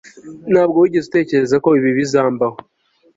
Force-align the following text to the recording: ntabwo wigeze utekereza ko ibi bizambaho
ntabwo 0.51 0.77
wigeze 0.81 1.05
utekereza 1.07 1.55
ko 1.63 1.69
ibi 1.79 1.91
bizambaho 1.97 2.57